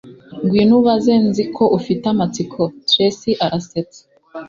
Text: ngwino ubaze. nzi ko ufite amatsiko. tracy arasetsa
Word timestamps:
ngwino 0.43 0.73
ubaze. 0.81 1.13
nzi 1.27 1.43
ko 1.55 1.63
ufite 1.77 2.05
amatsiko. 2.13 2.61
tracy 2.89 3.31
arasetsa 3.45 3.99